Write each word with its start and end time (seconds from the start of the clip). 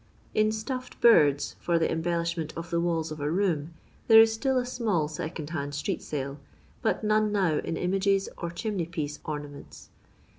In 0.33 0.47
Shsftd 0.49 0.99
Birda 0.99 1.53
for 1.59 1.77
the 1.77 1.87
embeUiahment 1.87 2.57
of 2.57 2.71
the 2.71 2.81
walls 2.81 3.11
of 3.11 3.19
a 3.19 3.29
room, 3.29 3.75
there 4.07 4.19
is 4.19 4.33
still 4.33 4.57
a 4.57 4.65
small 4.65 5.07
second 5.07 5.51
hand 5.51 5.75
street 5.75 6.01
sale, 6.01 6.39
bat 6.81 7.03
none 7.03 7.31
now 7.31 7.59
in 7.59 7.77
images 7.77 8.27
or 8.39 8.49
chimney 8.49 8.87
piece 8.87 9.19
ornaments. 9.23 9.91